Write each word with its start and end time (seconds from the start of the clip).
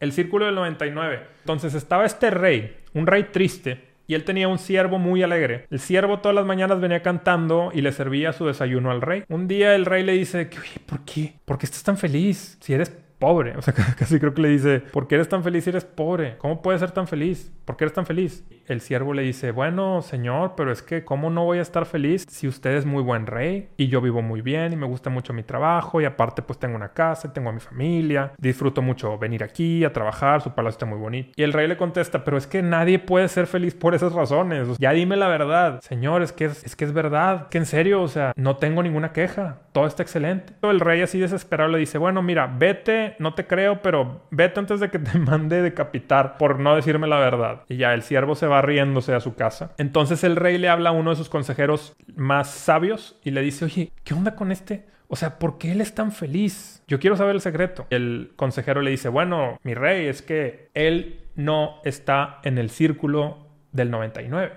El 0.00 0.12
círculo 0.12 0.46
del 0.46 0.54
99. 0.54 1.20
Entonces 1.40 1.74
estaba 1.74 2.06
este 2.06 2.30
rey, 2.30 2.78
un 2.94 3.06
rey 3.06 3.24
triste, 3.24 3.90
y 4.06 4.14
él 4.14 4.24
tenía 4.24 4.48
un 4.48 4.58
siervo 4.58 4.98
muy 4.98 5.22
alegre. 5.22 5.66
El 5.70 5.78
siervo 5.78 6.18
todas 6.18 6.34
las 6.34 6.46
mañanas 6.46 6.80
venía 6.80 7.02
cantando 7.02 7.70
y 7.72 7.82
le 7.82 7.92
servía 7.92 8.32
su 8.32 8.46
desayuno 8.46 8.90
al 8.90 9.02
rey. 9.02 9.22
Un 9.28 9.46
día 9.46 9.74
el 9.76 9.84
rey 9.84 10.02
le 10.02 10.14
dice, 10.14 10.50
oye, 10.50 10.80
¿por 10.84 11.04
qué? 11.04 11.34
¿Por 11.44 11.58
qué 11.58 11.66
estás 11.66 11.84
tan 11.84 11.96
feliz? 11.96 12.58
Si 12.60 12.72
eres 12.72 12.90
pobre. 13.20 13.54
O 13.58 13.62
sea, 13.62 13.74
casi 13.98 14.18
creo 14.18 14.34
que 14.34 14.42
le 14.42 14.48
dice, 14.48 14.80
¿por 14.80 15.06
qué 15.06 15.14
eres 15.16 15.28
tan 15.28 15.44
feliz 15.44 15.62
si 15.64 15.70
eres 15.70 15.84
pobre? 15.84 16.38
¿Cómo 16.38 16.62
puedes 16.62 16.80
ser 16.80 16.90
tan 16.90 17.06
feliz? 17.06 17.52
¿Por 17.64 17.76
qué 17.76 17.84
eres 17.84 17.94
tan 17.94 18.06
feliz? 18.06 18.44
El 18.70 18.80
siervo 18.82 19.14
le 19.14 19.22
dice, 19.22 19.50
bueno, 19.50 20.00
señor, 20.00 20.52
pero 20.56 20.70
es 20.70 20.80
que 20.80 21.04
¿cómo 21.04 21.28
no 21.28 21.44
voy 21.44 21.58
a 21.58 21.62
estar 21.62 21.86
feliz 21.86 22.24
si 22.28 22.46
usted 22.46 22.76
es 22.76 22.86
muy 22.86 23.02
buen 23.02 23.26
rey 23.26 23.70
y 23.76 23.88
yo 23.88 24.00
vivo 24.00 24.22
muy 24.22 24.42
bien 24.42 24.72
y 24.72 24.76
me 24.76 24.86
gusta 24.86 25.10
mucho 25.10 25.32
mi 25.32 25.42
trabajo 25.42 26.00
y 26.00 26.04
aparte 26.04 26.40
pues 26.42 26.60
tengo 26.60 26.76
una 26.76 26.90
casa, 26.90 27.32
tengo 27.32 27.50
a 27.50 27.52
mi 27.52 27.58
familia, 27.58 28.30
disfruto 28.38 28.80
mucho 28.80 29.18
venir 29.18 29.42
aquí 29.42 29.84
a 29.84 29.92
trabajar, 29.92 30.40
su 30.40 30.54
palacio 30.54 30.76
está 30.76 30.86
muy 30.86 30.98
bonito. 30.98 31.32
Y 31.34 31.42
el 31.42 31.52
rey 31.52 31.66
le 31.66 31.76
contesta, 31.76 32.22
pero 32.22 32.36
es 32.36 32.46
que 32.46 32.62
nadie 32.62 33.00
puede 33.00 33.26
ser 33.26 33.48
feliz 33.48 33.74
por 33.74 33.96
esas 33.96 34.12
razones. 34.12 34.78
ya 34.78 34.92
dime 34.92 35.16
la 35.16 35.26
verdad. 35.26 35.80
Señor, 35.80 36.22
es 36.22 36.30
que 36.30 36.44
es, 36.44 36.62
es 36.62 36.76
que 36.76 36.84
es 36.84 36.92
verdad, 36.92 37.48
que 37.48 37.58
en 37.58 37.66
serio, 37.66 38.00
o 38.00 38.06
sea, 38.06 38.32
no 38.36 38.58
tengo 38.58 38.84
ninguna 38.84 39.12
queja, 39.12 39.62
todo 39.72 39.88
está 39.88 40.04
excelente. 40.04 40.52
El 40.62 40.78
rey 40.78 41.02
así 41.02 41.18
desesperado 41.18 41.70
le 41.70 41.78
dice, 41.78 41.98
bueno, 41.98 42.22
mira, 42.22 42.46
vete, 42.46 43.16
no 43.18 43.34
te 43.34 43.48
creo, 43.48 43.82
pero 43.82 44.20
vete 44.30 44.60
antes 44.60 44.78
de 44.78 44.90
que 44.90 45.00
te 45.00 45.18
mande 45.18 45.60
decapitar 45.60 46.38
por 46.38 46.60
no 46.60 46.76
decirme 46.76 47.08
la 47.08 47.18
verdad. 47.18 47.62
Y 47.68 47.76
ya 47.76 47.94
el 47.94 48.02
siervo 48.02 48.36
se 48.36 48.46
va 48.46 48.59
riéndose 48.62 49.14
a 49.14 49.20
su 49.20 49.34
casa. 49.34 49.74
Entonces 49.78 50.24
el 50.24 50.36
rey 50.36 50.58
le 50.58 50.68
habla 50.68 50.90
a 50.90 50.92
uno 50.92 51.10
de 51.10 51.16
sus 51.16 51.28
consejeros 51.28 51.94
más 52.14 52.50
sabios 52.50 53.18
y 53.24 53.30
le 53.30 53.42
dice, 53.42 53.64
oye, 53.64 53.92
¿qué 54.04 54.14
onda 54.14 54.34
con 54.34 54.52
este? 54.52 54.86
O 55.08 55.16
sea, 55.16 55.38
¿por 55.38 55.58
qué 55.58 55.72
él 55.72 55.80
es 55.80 55.94
tan 55.94 56.12
feliz? 56.12 56.84
Yo 56.86 57.00
quiero 57.00 57.16
saber 57.16 57.34
el 57.34 57.40
secreto. 57.40 57.86
El 57.90 58.32
consejero 58.36 58.80
le 58.80 58.92
dice, 58.92 59.08
bueno, 59.08 59.58
mi 59.64 59.74
rey, 59.74 60.06
es 60.06 60.22
que 60.22 60.70
él 60.74 61.20
no 61.34 61.80
está 61.84 62.38
en 62.44 62.58
el 62.58 62.70
círculo 62.70 63.48
del 63.72 63.90
99. 63.90 64.52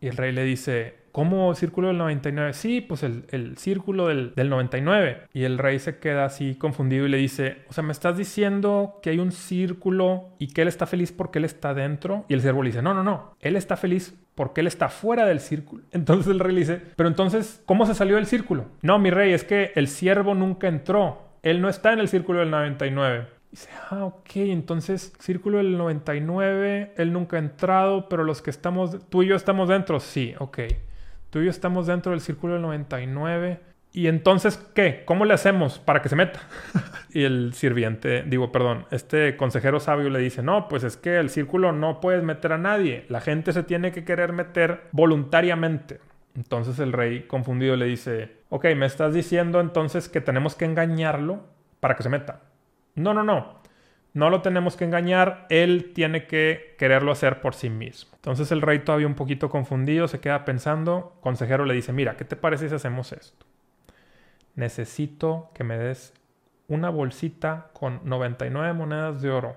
Y 0.00 0.08
el 0.08 0.16
rey 0.16 0.32
le 0.32 0.44
dice, 0.44 0.97
¿Cómo 1.12 1.54
círculo 1.54 1.88
del 1.88 1.98
99? 1.98 2.52
Sí, 2.52 2.80
pues 2.80 3.02
el, 3.02 3.56
círculo 3.56 4.08
del, 4.08 4.34
del, 4.34 4.50
99. 4.50 5.22
Y 5.32 5.44
el 5.44 5.58
rey 5.58 5.78
se 5.78 5.98
queda 5.98 6.24
así 6.24 6.54
confundido 6.54 7.06
y 7.06 7.08
le 7.08 7.16
dice, 7.16 7.58
o 7.68 7.72
sea, 7.72 7.82
me 7.82 7.92
estás 7.92 8.16
diciendo 8.16 8.98
que 9.02 9.10
hay 9.10 9.18
un 9.18 9.32
círculo 9.32 10.30
y 10.38 10.48
que 10.48 10.62
él 10.62 10.68
está 10.68 10.86
feliz 10.86 11.12
porque 11.12 11.38
él 11.38 11.44
está 11.44 11.74
dentro. 11.74 12.24
Y 12.28 12.34
el 12.34 12.40
siervo 12.40 12.62
le 12.62 12.70
dice, 12.70 12.82
no, 12.82 12.94
no, 12.94 13.02
no, 13.02 13.34
él 13.40 13.56
está 13.56 13.76
feliz 13.76 14.14
porque 14.34 14.60
él 14.60 14.68
está 14.68 14.88
fuera 14.88 15.26
del 15.26 15.40
círculo. 15.40 15.82
Entonces 15.90 16.30
el 16.30 16.40
rey 16.40 16.54
le 16.54 16.60
dice, 16.60 16.80
pero 16.94 17.08
entonces, 17.08 17.62
¿cómo 17.66 17.86
se 17.86 17.94
salió 17.94 18.16
del 18.16 18.26
círculo? 18.26 18.66
No, 18.82 18.98
mi 18.98 19.10
rey, 19.10 19.32
es 19.32 19.44
que 19.44 19.72
el 19.74 19.88
siervo 19.88 20.34
nunca 20.34 20.68
entró. 20.68 21.28
Él 21.42 21.60
no 21.60 21.68
está 21.68 21.92
en 21.92 22.00
el 22.00 22.08
círculo 22.08 22.40
del 22.40 22.50
99. 22.50 23.38
Dice, 23.50 23.70
ah, 23.90 24.04
ok, 24.04 24.30
entonces 24.36 25.12
círculo 25.18 25.56
del 25.58 25.78
99, 25.78 26.92
él 26.98 27.12
nunca 27.12 27.36
ha 27.36 27.40
entrado, 27.40 28.08
pero 28.08 28.22
los 28.22 28.42
que 28.42 28.50
estamos, 28.50 29.08
tú 29.08 29.22
y 29.22 29.28
yo 29.28 29.36
estamos 29.36 29.70
dentro, 29.70 30.00
sí, 30.00 30.34
ok. 30.38 30.58
Tú 31.30 31.40
y 31.40 31.44
yo 31.44 31.50
estamos 31.50 31.86
dentro 31.86 32.12
del 32.12 32.20
círculo 32.20 32.54
del 32.54 32.62
99. 32.62 33.60
¿Y 33.92 34.06
entonces 34.06 34.56
qué? 34.74 35.02
¿Cómo 35.04 35.24
le 35.24 35.34
hacemos 35.34 35.78
para 35.78 36.02
que 36.02 36.08
se 36.08 36.16
meta? 36.16 36.40
y 37.10 37.24
el 37.24 37.52
sirviente, 37.54 38.22
digo, 38.22 38.52
perdón, 38.52 38.86
este 38.90 39.36
consejero 39.36 39.80
sabio 39.80 40.10
le 40.10 40.20
dice, 40.20 40.42
no, 40.42 40.68
pues 40.68 40.84
es 40.84 40.96
que 40.96 41.18
el 41.18 41.30
círculo 41.30 41.72
no 41.72 42.00
puedes 42.00 42.22
meter 42.22 42.52
a 42.52 42.58
nadie. 42.58 43.04
La 43.08 43.20
gente 43.20 43.52
se 43.52 43.62
tiene 43.62 43.92
que 43.92 44.04
querer 44.04 44.32
meter 44.32 44.82
voluntariamente. 44.92 46.00
Entonces 46.34 46.78
el 46.78 46.92
rey 46.92 47.22
confundido 47.22 47.76
le 47.76 47.86
dice, 47.86 48.36
ok, 48.48 48.66
me 48.76 48.86
estás 48.86 49.12
diciendo 49.12 49.60
entonces 49.60 50.08
que 50.08 50.20
tenemos 50.20 50.54
que 50.54 50.64
engañarlo 50.64 51.44
para 51.80 51.96
que 51.96 52.02
se 52.02 52.08
meta. 52.08 52.42
No, 52.94 53.12
no, 53.12 53.24
no. 53.24 53.58
No 54.14 54.30
lo 54.30 54.42
tenemos 54.42 54.76
que 54.76 54.84
engañar, 54.84 55.46
él 55.50 55.92
tiene 55.94 56.26
que 56.26 56.74
quererlo 56.78 57.12
hacer 57.12 57.40
por 57.40 57.54
sí 57.54 57.70
mismo. 57.70 58.10
Entonces 58.14 58.50
el 58.50 58.62
rey 58.62 58.80
todavía 58.80 59.06
un 59.06 59.14
poquito 59.14 59.48
confundido 59.50 60.08
se 60.08 60.20
queda 60.20 60.44
pensando, 60.44 61.16
consejero 61.20 61.64
le 61.64 61.74
dice, 61.74 61.92
mira, 61.92 62.16
¿qué 62.16 62.24
te 62.24 62.36
parece 62.36 62.68
si 62.68 62.74
hacemos 62.74 63.12
esto? 63.12 63.46
Necesito 64.54 65.50
que 65.54 65.62
me 65.62 65.78
des 65.78 66.14
una 66.66 66.90
bolsita 66.90 67.70
con 67.74 68.00
99 68.04 68.72
monedas 68.72 69.22
de 69.22 69.30
oro. 69.30 69.56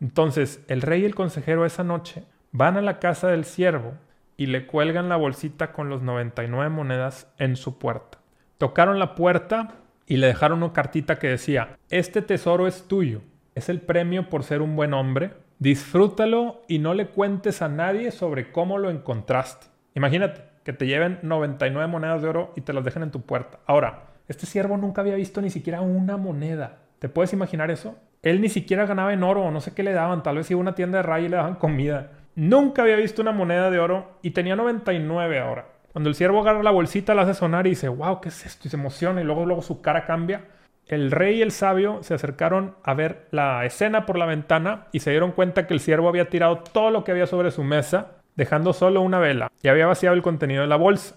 Entonces 0.00 0.64
el 0.68 0.82
rey 0.82 1.02
y 1.02 1.06
el 1.06 1.14
consejero 1.14 1.64
esa 1.64 1.84
noche 1.84 2.24
van 2.52 2.76
a 2.76 2.82
la 2.82 2.98
casa 2.98 3.28
del 3.28 3.44
siervo 3.44 3.94
y 4.36 4.46
le 4.46 4.66
cuelgan 4.66 5.08
la 5.08 5.16
bolsita 5.16 5.72
con 5.72 5.88
los 5.88 6.02
99 6.02 6.70
monedas 6.70 7.32
en 7.38 7.56
su 7.56 7.78
puerta. 7.78 8.18
Tocaron 8.58 8.98
la 8.98 9.14
puerta 9.14 9.76
y 10.06 10.16
le 10.16 10.26
dejaron 10.26 10.62
una 10.62 10.72
cartita 10.72 11.18
que 11.18 11.28
decía, 11.28 11.78
este 11.90 12.22
tesoro 12.22 12.66
es 12.66 12.88
tuyo 12.88 13.22
es 13.56 13.70
el 13.70 13.80
premio 13.80 14.28
por 14.28 14.44
ser 14.44 14.60
un 14.60 14.76
buen 14.76 14.92
hombre. 14.92 15.32
Disfrútalo 15.58 16.60
y 16.68 16.78
no 16.78 16.92
le 16.92 17.08
cuentes 17.08 17.62
a 17.62 17.68
nadie 17.68 18.10
sobre 18.10 18.52
cómo 18.52 18.76
lo 18.76 18.90
encontraste. 18.90 19.66
Imagínate 19.94 20.42
que 20.62 20.74
te 20.74 20.86
lleven 20.86 21.18
99 21.22 21.90
monedas 21.90 22.20
de 22.20 22.28
oro 22.28 22.52
y 22.54 22.60
te 22.60 22.74
las 22.74 22.84
dejen 22.84 23.02
en 23.02 23.10
tu 23.10 23.22
puerta. 23.22 23.58
Ahora, 23.66 24.10
este 24.28 24.44
siervo 24.44 24.76
nunca 24.76 25.00
había 25.00 25.14
visto 25.14 25.40
ni 25.40 25.48
siquiera 25.48 25.80
una 25.80 26.18
moneda. 26.18 26.80
¿Te 26.98 27.08
puedes 27.08 27.32
imaginar 27.32 27.70
eso? 27.70 27.96
Él 28.22 28.42
ni 28.42 28.50
siquiera 28.50 28.84
ganaba 28.84 29.14
en 29.14 29.22
oro, 29.22 29.50
no 29.50 29.62
sé 29.62 29.72
qué 29.72 29.82
le 29.82 29.94
daban, 29.94 30.22
tal 30.22 30.36
vez 30.36 30.50
iba 30.50 30.58
a 30.58 30.60
una 30.60 30.74
tienda 30.74 30.98
de 30.98 31.02
raya 31.02 31.26
y 31.26 31.30
le 31.30 31.36
daban 31.36 31.54
comida. 31.54 32.10
Nunca 32.34 32.82
había 32.82 32.96
visto 32.96 33.22
una 33.22 33.32
moneda 33.32 33.70
de 33.70 33.78
oro 33.78 34.18
y 34.20 34.32
tenía 34.32 34.54
99 34.54 35.38
ahora. 35.38 35.66
Cuando 35.94 36.10
el 36.10 36.14
siervo 36.14 36.40
agarra 36.40 36.62
la 36.62 36.72
bolsita, 36.72 37.14
la 37.14 37.22
hace 37.22 37.32
sonar 37.32 37.66
y 37.66 37.70
dice, 37.70 37.88
wow, 37.88 38.20
¿qué 38.20 38.28
es 38.28 38.44
esto? 38.44 38.68
Y 38.68 38.70
se 38.70 38.76
emociona 38.76 39.22
y 39.22 39.24
luego, 39.24 39.46
luego 39.46 39.62
su 39.62 39.80
cara 39.80 40.04
cambia 40.04 40.44
el 40.86 41.10
rey 41.10 41.38
y 41.38 41.42
el 41.42 41.50
sabio 41.50 42.02
se 42.02 42.14
acercaron 42.14 42.76
a 42.84 42.94
ver 42.94 43.26
la 43.32 43.64
escena 43.64 44.06
por 44.06 44.18
la 44.18 44.26
ventana 44.26 44.86
y 44.92 45.00
se 45.00 45.10
dieron 45.10 45.32
cuenta 45.32 45.66
que 45.66 45.74
el 45.74 45.80
siervo 45.80 46.08
había 46.08 46.28
tirado 46.28 46.58
todo 46.58 46.90
lo 46.90 47.02
que 47.02 47.10
había 47.10 47.26
sobre 47.26 47.50
su 47.50 47.64
mesa, 47.64 48.12
dejando 48.36 48.72
solo 48.72 49.00
una 49.00 49.18
vela, 49.18 49.50
y 49.62 49.68
había 49.68 49.86
vaciado 49.86 50.14
el 50.14 50.22
contenido 50.22 50.62
de 50.62 50.68
la 50.68 50.76
bolsa. 50.76 51.16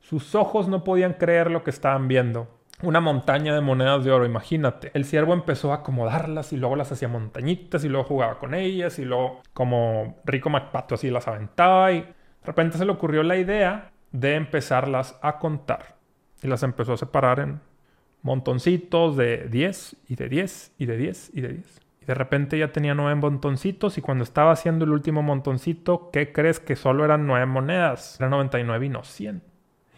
Sus 0.00 0.34
ojos 0.34 0.68
no 0.68 0.82
podían 0.82 1.14
creer 1.14 1.50
lo 1.50 1.62
que 1.62 1.70
estaban 1.70 2.08
viendo. 2.08 2.48
Una 2.82 3.00
montaña 3.00 3.54
de 3.54 3.60
monedas 3.60 4.04
de 4.04 4.10
oro, 4.10 4.26
imagínate. 4.26 4.90
El 4.92 5.04
siervo 5.04 5.32
empezó 5.32 5.72
a 5.72 5.76
acomodarlas 5.76 6.52
y 6.52 6.56
luego 6.56 6.76
las 6.76 6.92
hacía 6.92 7.08
montañitas 7.08 7.84
y 7.84 7.88
luego 7.88 8.06
jugaba 8.06 8.38
con 8.38 8.54
ellas 8.54 8.98
y 8.98 9.04
luego 9.04 9.40
como 9.54 10.16
rico 10.24 10.50
MacPato 10.50 10.96
así 10.96 11.10
las 11.10 11.26
aventaba 11.26 11.92
y 11.92 12.00
de 12.00 12.14
repente 12.44 12.76
se 12.76 12.84
le 12.84 12.92
ocurrió 12.92 13.22
la 13.22 13.36
idea 13.36 13.92
de 14.12 14.34
empezarlas 14.34 15.18
a 15.22 15.38
contar. 15.38 15.96
Y 16.42 16.48
las 16.48 16.62
empezó 16.62 16.92
a 16.92 16.96
separar 16.98 17.40
en 17.40 17.60
montoncitos 18.22 19.16
de 19.16 19.48
10 19.48 19.96
y 20.08 20.16
de 20.16 20.28
10 20.28 20.72
y 20.78 20.86
de 20.86 20.96
10 20.96 21.30
y 21.34 21.40
de 21.40 21.48
10. 21.48 21.80
Y 22.02 22.04
de 22.06 22.14
repente 22.14 22.58
ya 22.58 22.72
tenía 22.72 22.94
nueve 22.94 23.14
montoncitos 23.16 23.98
y 23.98 24.00
cuando 24.00 24.24
estaba 24.24 24.52
haciendo 24.52 24.84
el 24.84 24.92
último 24.92 25.22
montoncito, 25.22 26.10
¿qué 26.12 26.32
crees 26.32 26.60
que 26.60 26.76
solo 26.76 27.04
eran 27.04 27.26
nueve 27.26 27.46
monedas? 27.46 28.16
Era 28.18 28.28
99 28.28 28.86
y 28.86 28.88
no 28.88 29.04
100. 29.04 29.42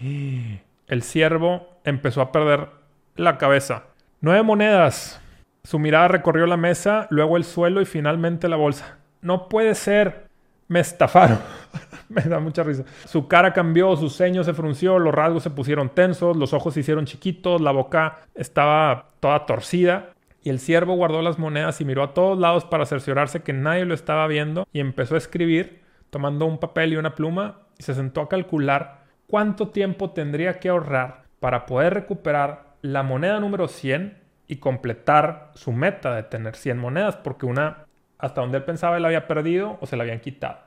El 0.88 1.02
siervo 1.02 1.68
empezó 1.84 2.22
a 2.22 2.32
perder 2.32 2.68
la 3.14 3.36
cabeza. 3.36 3.84
Nueve 4.20 4.42
monedas. 4.42 5.20
Su 5.64 5.78
mirada 5.78 6.08
recorrió 6.08 6.46
la 6.46 6.56
mesa, 6.56 7.06
luego 7.10 7.36
el 7.36 7.44
suelo 7.44 7.82
y 7.82 7.84
finalmente 7.84 8.48
la 8.48 8.56
bolsa. 8.56 8.96
No 9.20 9.48
puede 9.48 9.74
ser. 9.74 10.27
Me 10.68 10.80
estafaron. 10.80 11.38
Me 12.08 12.22
da 12.22 12.38
mucha 12.38 12.62
risa. 12.62 12.84
Su 13.06 13.26
cara 13.26 13.52
cambió, 13.52 13.96
su 13.96 14.10
ceño 14.10 14.44
se 14.44 14.54
frunció, 14.54 14.98
los 14.98 15.14
rasgos 15.14 15.42
se 15.42 15.50
pusieron 15.50 15.88
tensos, 15.88 16.36
los 16.36 16.52
ojos 16.52 16.74
se 16.74 16.80
hicieron 16.80 17.06
chiquitos, 17.06 17.60
la 17.60 17.72
boca 17.72 18.20
estaba 18.34 19.08
toda 19.20 19.46
torcida. 19.46 20.10
Y 20.42 20.50
el 20.50 20.60
siervo 20.60 20.94
guardó 20.94 21.20
las 21.22 21.38
monedas 21.38 21.80
y 21.80 21.84
miró 21.84 22.02
a 22.02 22.14
todos 22.14 22.38
lados 22.38 22.64
para 22.64 22.86
cerciorarse 22.86 23.42
que 23.42 23.52
nadie 23.52 23.84
lo 23.84 23.94
estaba 23.94 24.26
viendo 24.26 24.66
y 24.72 24.80
empezó 24.80 25.14
a 25.14 25.18
escribir, 25.18 25.82
tomando 26.10 26.46
un 26.46 26.58
papel 26.58 26.92
y 26.92 26.96
una 26.96 27.14
pluma, 27.14 27.62
y 27.76 27.82
se 27.82 27.94
sentó 27.94 28.20
a 28.20 28.28
calcular 28.28 29.04
cuánto 29.26 29.68
tiempo 29.68 30.10
tendría 30.10 30.58
que 30.58 30.68
ahorrar 30.68 31.24
para 31.40 31.66
poder 31.66 31.94
recuperar 31.94 32.76
la 32.82 33.02
moneda 33.02 33.40
número 33.40 33.68
100 33.68 34.16
y 34.46 34.56
completar 34.56 35.50
su 35.54 35.72
meta 35.72 36.14
de 36.14 36.22
tener 36.22 36.56
100 36.56 36.78
monedas, 36.78 37.16
porque 37.16 37.44
una 37.46 37.87
hasta 38.18 38.40
donde 38.40 38.58
él 38.58 38.64
pensaba 38.64 38.98
la 38.98 39.08
había 39.08 39.26
perdido 39.26 39.78
o 39.80 39.86
se 39.86 39.96
la 39.96 40.02
habían 40.02 40.20
quitado. 40.20 40.58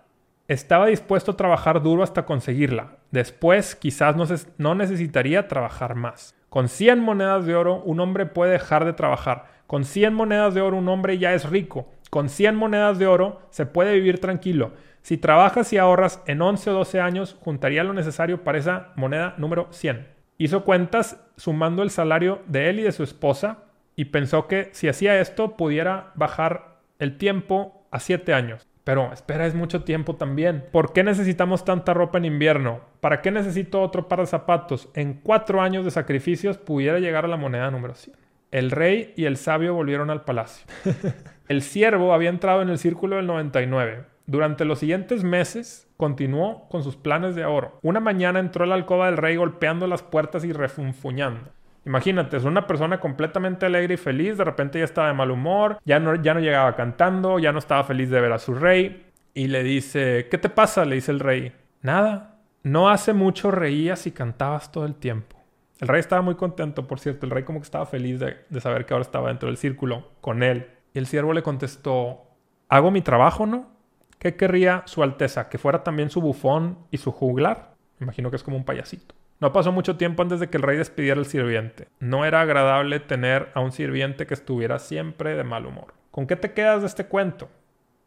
Estaba 0.47 0.87
dispuesto 0.87 1.31
a 1.31 1.37
trabajar 1.37 1.81
duro 1.81 2.03
hasta 2.03 2.25
conseguirla. 2.25 2.97
Después 3.11 3.75
quizás 3.75 4.15
no, 4.15 4.25
no 4.57 4.75
necesitaría 4.75 5.47
trabajar 5.47 5.95
más. 5.95 6.35
Con 6.49 6.67
100 6.67 6.99
monedas 6.99 7.45
de 7.45 7.55
oro 7.55 7.81
un 7.83 7.99
hombre 7.99 8.25
puede 8.25 8.51
dejar 8.51 8.83
de 8.85 8.93
trabajar. 8.93 9.45
Con 9.67 9.85
100 9.85 10.13
monedas 10.13 10.53
de 10.53 10.61
oro 10.61 10.77
un 10.77 10.89
hombre 10.89 11.17
ya 11.17 11.33
es 11.33 11.49
rico. 11.49 11.87
Con 12.09 12.27
100 12.27 12.55
monedas 12.55 12.99
de 12.99 13.07
oro 13.07 13.39
se 13.51 13.65
puede 13.65 13.93
vivir 13.93 14.19
tranquilo. 14.19 14.73
Si 15.01 15.17
trabajas 15.17 15.71
y 15.71 15.77
ahorras 15.77 16.21
en 16.27 16.41
11 16.41 16.69
o 16.71 16.73
12 16.73 16.99
años, 16.99 17.37
juntaría 17.39 17.83
lo 17.83 17.93
necesario 17.93 18.43
para 18.43 18.57
esa 18.57 18.89
moneda 18.95 19.33
número 19.37 19.67
100. 19.71 20.07
Hizo 20.37 20.63
cuentas 20.63 21.23
sumando 21.37 21.83
el 21.83 21.89
salario 21.89 22.41
de 22.47 22.69
él 22.69 22.79
y 22.79 22.83
de 22.83 22.91
su 22.91 23.03
esposa 23.03 23.59
y 23.95 24.05
pensó 24.05 24.47
que 24.47 24.69
si 24.73 24.89
hacía 24.89 25.19
esto 25.21 25.55
pudiera 25.55 26.11
bajar 26.15 26.70
el 27.01 27.17
tiempo 27.17 27.87
a 27.91 27.99
7 27.99 28.33
años. 28.33 28.67
Pero 28.83 29.11
espera, 29.11 29.45
es 29.45 29.55
mucho 29.55 29.83
tiempo 29.83 30.15
también. 30.15 30.65
¿Por 30.71 30.93
qué 30.93 31.03
necesitamos 31.03 31.65
tanta 31.65 31.93
ropa 31.93 32.19
en 32.19 32.25
invierno? 32.25 32.81
¿Para 32.99 33.21
qué 33.21 33.31
necesito 33.31 33.81
otro 33.81 34.07
par 34.07 34.19
de 34.19 34.27
zapatos? 34.27 34.89
En 34.93 35.15
cuatro 35.15 35.61
años 35.61 35.83
de 35.83 35.91
sacrificios 35.91 36.57
pudiera 36.57 36.99
llegar 36.99 37.25
a 37.25 37.27
la 37.27 37.37
moneda 37.37 37.69
número 37.69 37.95
100. 37.95 38.15
El 38.51 38.69
rey 38.69 39.13
y 39.15 39.25
el 39.25 39.37
sabio 39.37 39.73
volvieron 39.73 40.09
al 40.09 40.23
palacio. 40.23 40.65
El 41.47 41.63
siervo 41.63 42.13
había 42.13 42.29
entrado 42.29 42.61
en 42.61 42.69
el 42.69 42.77
círculo 42.77 43.17
del 43.17 43.27
99. 43.27 44.05
Durante 44.25 44.63
los 44.63 44.79
siguientes 44.79 45.23
meses 45.23 45.89
continuó 45.97 46.69
con 46.69 46.81
sus 46.83 46.95
planes 46.95 47.35
de 47.35 47.43
oro. 47.43 47.77
Una 47.81 47.99
mañana 47.99 48.39
entró 48.39 48.63
a 48.63 48.67
la 48.67 48.75
alcoba 48.75 49.07
del 49.07 49.17
rey 49.17 49.35
golpeando 49.35 49.85
las 49.85 50.01
puertas 50.01 50.45
y 50.45 50.53
refunfuñando. 50.53 51.51
Imagínate, 51.85 52.37
es 52.37 52.43
una 52.43 52.67
persona 52.67 52.99
completamente 52.99 53.65
alegre 53.65 53.95
y 53.95 53.97
feliz, 53.97 54.37
de 54.37 54.43
repente 54.43 54.79
ya 54.79 54.85
estaba 54.85 55.07
de 55.07 55.13
mal 55.13 55.31
humor, 55.31 55.79
ya 55.83 55.99
no, 55.99 56.15
ya 56.15 56.33
no 56.33 56.39
llegaba 56.39 56.75
cantando, 56.75 57.39
ya 57.39 57.51
no 57.51 57.59
estaba 57.59 57.83
feliz 57.83 58.09
de 58.09 58.21
ver 58.21 58.31
a 58.31 58.39
su 58.39 58.53
rey. 58.53 59.07
Y 59.33 59.47
le 59.47 59.63
dice, 59.63 60.27
¿qué 60.29 60.37
te 60.37 60.49
pasa? 60.49 60.85
Le 60.85 60.95
dice 60.95 61.11
el 61.11 61.19
rey. 61.19 61.53
Nada, 61.81 62.35
no 62.63 62.89
hace 62.89 63.13
mucho 63.13 63.49
reías 63.49 64.05
y 64.05 64.11
cantabas 64.11 64.71
todo 64.71 64.85
el 64.85 64.95
tiempo. 64.95 65.37
El 65.79 65.87
rey 65.87 65.99
estaba 65.99 66.21
muy 66.21 66.35
contento, 66.35 66.85
por 66.85 66.99
cierto, 66.99 67.25
el 67.25 67.31
rey 67.31 67.43
como 67.43 67.59
que 67.59 67.65
estaba 67.65 67.87
feliz 67.87 68.19
de, 68.19 68.37
de 68.47 68.61
saber 68.61 68.85
que 68.85 68.93
ahora 68.93 69.01
estaba 69.01 69.29
dentro 69.29 69.47
del 69.47 69.57
círculo 69.57 70.11
con 70.21 70.43
él. 70.43 70.67
Y 70.93 70.99
el 70.99 71.07
siervo 71.07 71.33
le 71.33 71.41
contestó, 71.41 72.27
hago 72.69 72.91
mi 72.91 73.01
trabajo, 73.01 73.47
¿no? 73.47 73.71
¿Qué 74.19 74.35
querría 74.35 74.83
su 74.85 75.01
Alteza? 75.01 75.49
¿Que 75.49 75.57
fuera 75.57 75.83
también 75.83 76.11
su 76.11 76.21
bufón 76.21 76.77
y 76.91 76.97
su 76.97 77.11
juglar? 77.11 77.71
imagino 77.99 78.29
que 78.29 78.35
es 78.35 78.43
como 78.43 78.57
un 78.57 78.65
payasito. 78.65 79.15
No 79.41 79.51
pasó 79.51 79.71
mucho 79.71 79.97
tiempo 79.97 80.21
antes 80.21 80.39
de 80.39 80.51
que 80.51 80.57
el 80.57 80.63
rey 80.63 80.77
despidiera 80.77 81.19
al 81.19 81.25
sirviente. 81.25 81.87
No 81.99 82.25
era 82.25 82.41
agradable 82.41 82.99
tener 82.99 83.49
a 83.55 83.59
un 83.59 83.71
sirviente 83.71 84.27
que 84.27 84.35
estuviera 84.35 84.77
siempre 84.77 85.35
de 85.35 85.43
mal 85.43 85.65
humor. 85.65 85.95
¿Con 86.11 86.27
qué 86.27 86.35
te 86.35 86.53
quedas 86.53 86.81
de 86.81 86.87
este 86.87 87.07
cuento? 87.07 87.49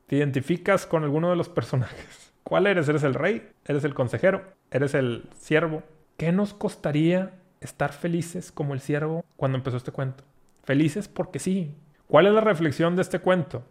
¿Te 0.07 0.15
identificas 0.15 0.87
con 0.87 1.03
alguno 1.03 1.31
de 1.31 1.37
los 1.37 1.49
personajes? 1.49 2.33
¿Cuál 2.45 2.69
eres? 2.69 2.89
¿Eres 2.89 3.03
el 3.03 3.15
rey? 3.15 3.51
¿Eres 3.65 3.83
el 3.83 3.95
consejero? 3.95 4.45
¿Eres 4.71 4.95
el 4.95 5.29
siervo? 5.37 5.83
¿Qué 6.17 6.31
nos 6.31 6.55
costaría 6.55 7.33
estar 7.61 7.93
felices 7.93 8.53
como 8.53 8.73
el 8.73 8.79
siervo 8.79 9.25
cuando 9.37 9.59
empezó 9.59 9.77
este 9.77 9.91
cuento? 9.91 10.23
Felices 10.63 11.09
porque 11.09 11.41
sí. 11.41 11.75
¿Cuál 12.07 12.29
es 12.29 12.33
la 12.33 12.43
reflexión 12.43 12.95
de 12.95 13.03
este 13.03 13.19
cuento? 13.19 13.65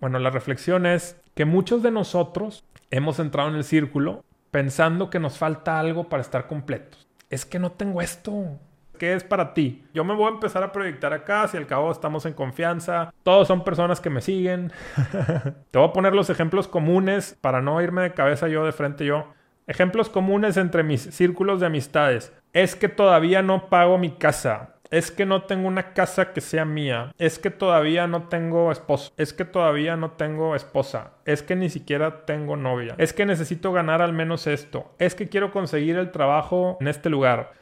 Bueno, 0.00 0.18
la 0.20 0.30
reflexión 0.30 0.86
es 0.86 1.20
que 1.34 1.44
muchos 1.44 1.82
de 1.82 1.90
nosotros 1.90 2.64
hemos 2.90 3.18
entrado 3.18 3.50
en 3.50 3.56
el 3.56 3.64
círculo 3.64 4.24
pensando 4.50 5.10
que 5.10 5.20
nos 5.20 5.36
falta 5.36 5.78
algo 5.78 6.08
para 6.08 6.22
estar 6.22 6.46
completos 6.46 7.09
es 7.30 7.46
que 7.46 7.58
no 7.58 7.72
tengo 7.72 8.02
esto. 8.02 8.58
¿Qué 8.98 9.14
es 9.14 9.24
para 9.24 9.54
ti? 9.54 9.82
Yo 9.94 10.04
me 10.04 10.14
voy 10.14 10.26
a 10.26 10.34
empezar 10.34 10.62
a 10.62 10.72
proyectar 10.72 11.14
acá, 11.14 11.48
si 11.48 11.56
al 11.56 11.66
cabo 11.66 11.90
estamos 11.90 12.26
en 12.26 12.34
confianza, 12.34 13.14
todos 13.22 13.48
son 13.48 13.64
personas 13.64 14.00
que 14.00 14.10
me 14.10 14.20
siguen. 14.20 14.72
Te 15.70 15.78
voy 15.78 15.88
a 15.88 15.92
poner 15.92 16.14
los 16.14 16.28
ejemplos 16.28 16.68
comunes 16.68 17.38
para 17.40 17.62
no 17.62 17.80
irme 17.80 18.02
de 18.02 18.12
cabeza 18.12 18.48
yo 18.48 18.66
de 18.66 18.72
frente 18.72 19.06
yo. 19.06 19.32
Ejemplos 19.66 20.10
comunes 20.10 20.58
entre 20.58 20.82
mis 20.82 21.00
círculos 21.00 21.60
de 21.60 21.66
amistades. 21.66 22.32
Es 22.52 22.76
que 22.76 22.88
todavía 22.88 23.40
no 23.40 23.70
pago 23.70 23.96
mi 23.96 24.10
casa 24.10 24.79
es 24.90 25.12
que 25.12 25.24
no 25.24 25.42
tengo 25.42 25.68
una 25.68 25.92
casa 25.94 26.32
que 26.32 26.40
sea 26.40 26.64
mía, 26.64 27.12
es 27.18 27.38
que 27.38 27.50
todavía 27.50 28.06
no 28.08 28.24
tengo 28.24 28.72
esposo, 28.72 29.12
es 29.16 29.32
que 29.32 29.44
todavía 29.44 29.96
no 29.96 30.12
tengo 30.12 30.56
esposa, 30.56 31.12
es 31.24 31.42
que 31.42 31.54
ni 31.54 31.70
siquiera 31.70 32.26
tengo 32.26 32.56
novia, 32.56 32.96
es 32.98 33.12
que 33.12 33.24
necesito 33.24 33.72
ganar 33.72 34.02
al 34.02 34.12
menos 34.12 34.46
esto, 34.48 34.92
es 34.98 35.14
que 35.14 35.28
quiero 35.28 35.52
conseguir 35.52 35.96
el 35.96 36.10
trabajo 36.10 36.76
en 36.80 36.88
este 36.88 37.08
lugar, 37.08 37.52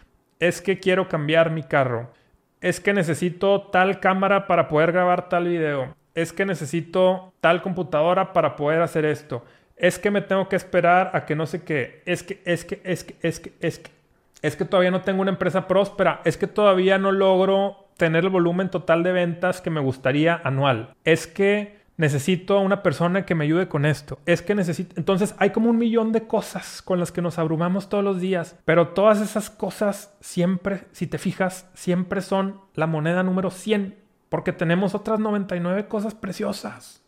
es 0.40 0.62
que 0.62 0.80
quiero 0.80 1.08
cambiar 1.08 1.50
mi 1.50 1.62
carro, 1.62 2.10
es 2.62 2.80
que 2.80 2.94
necesito 2.94 3.62
tal 3.70 4.00
cámara 4.00 4.46
para 4.46 4.66
poder 4.68 4.92
grabar 4.92 5.28
tal 5.28 5.48
video, 5.48 5.94
es 6.14 6.32
que 6.32 6.46
necesito 6.46 7.34
tal 7.40 7.60
computadora 7.60 8.32
para 8.32 8.56
poder 8.56 8.80
hacer 8.80 9.04
esto, 9.04 9.44
es 9.76 9.98
que 9.98 10.10
me 10.10 10.22
tengo 10.22 10.48
que 10.48 10.56
esperar 10.56 11.10
a 11.12 11.26
que 11.26 11.36
no 11.36 11.44
sé 11.44 11.62
qué, 11.62 12.02
es 12.06 12.22
que, 12.22 12.40
es 12.46 12.64
que, 12.64 12.80
es 12.84 13.04
que, 13.04 13.16
es 13.20 13.38
que, 13.38 13.52
es 13.60 13.78
que 13.78 13.97
es 14.42 14.56
que 14.56 14.64
todavía 14.64 14.90
no 14.90 15.02
tengo 15.02 15.22
una 15.22 15.30
empresa 15.30 15.66
próspera, 15.66 16.20
es 16.24 16.36
que 16.36 16.46
todavía 16.46 16.98
no 16.98 17.12
logro 17.12 17.88
tener 17.96 18.24
el 18.24 18.30
volumen 18.30 18.70
total 18.70 19.02
de 19.02 19.12
ventas 19.12 19.60
que 19.60 19.70
me 19.70 19.80
gustaría 19.80 20.40
anual, 20.44 20.94
es 21.04 21.26
que 21.26 21.78
necesito 21.96 22.56
a 22.56 22.60
una 22.60 22.82
persona 22.82 23.26
que 23.26 23.34
me 23.34 23.44
ayude 23.44 23.68
con 23.68 23.84
esto, 23.84 24.20
es 24.24 24.40
que 24.40 24.54
necesito... 24.54 24.94
Entonces 24.96 25.34
hay 25.38 25.50
como 25.50 25.68
un 25.68 25.78
millón 25.78 26.12
de 26.12 26.26
cosas 26.28 26.80
con 26.80 27.00
las 27.00 27.10
que 27.10 27.20
nos 27.20 27.38
abrumamos 27.38 27.88
todos 27.88 28.04
los 28.04 28.20
días, 28.20 28.56
pero 28.64 28.88
todas 28.88 29.20
esas 29.20 29.50
cosas 29.50 30.16
siempre, 30.20 30.84
si 30.92 31.08
te 31.08 31.18
fijas, 31.18 31.68
siempre 31.74 32.20
son 32.20 32.60
la 32.74 32.86
moneda 32.86 33.24
número 33.24 33.50
100, 33.50 33.98
porque 34.28 34.52
tenemos 34.52 34.94
otras 34.94 35.18
99 35.18 35.88
cosas 35.88 36.14
preciosas. 36.14 37.02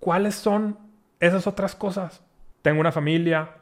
¿Cuáles 0.00 0.36
son 0.36 0.78
esas 1.20 1.46
otras 1.46 1.74
cosas? 1.74 2.24
Tengo 2.62 2.80
una 2.80 2.92
familia, 2.92 3.56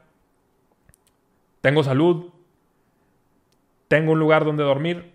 tengo 1.59 1.83
salud, 1.83 2.31
tengo 3.87 4.13
un 4.13 4.19
lugar 4.19 4.45
donde 4.45 4.63
dormir, 4.63 5.13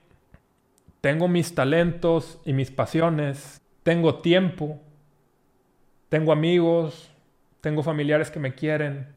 tengo 1.00 1.28
mis 1.28 1.54
talentos 1.54 2.40
y 2.44 2.52
mis 2.52 2.70
pasiones, 2.70 3.60
tengo 3.82 4.16
tiempo, 4.16 4.80
tengo 6.08 6.32
amigos, 6.32 7.10
tengo 7.60 7.82
familiares 7.82 8.30
que 8.30 8.40
me 8.40 8.54
quieren, 8.54 9.16